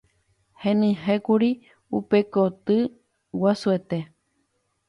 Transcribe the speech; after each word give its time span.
Henyhẽkuri 0.63 1.49
upe 1.97 2.19
koty 2.33 2.77
guasuete. 3.39 3.97